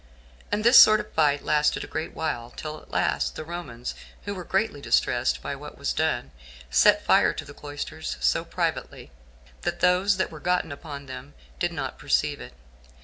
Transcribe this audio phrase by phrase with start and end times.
[0.51, 3.93] And this sort of fight lasted a great while, till at last the Romans,
[4.25, 6.31] who were greatly distressed by what was done,
[6.71, 9.11] set fire to the cloisters so privately,
[9.61, 12.53] that those that were gotten upon them did not perceive it.